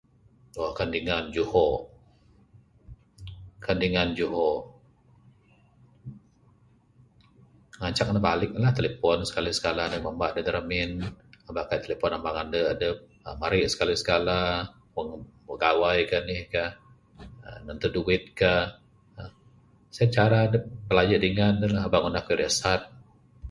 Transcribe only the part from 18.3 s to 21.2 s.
kah. Sien cara adep bilaje